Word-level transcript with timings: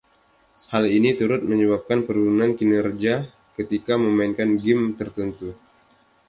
Hal 0.73 0.83
ini 0.97 1.09
turut 1.19 1.41
menyebabkan 1.51 1.99
penurunan 2.09 2.51
kinerja 2.59 3.13
ketika 3.57 3.93
memainkan 4.03 4.49
gim 4.63 4.79
tertentu. 4.99 5.49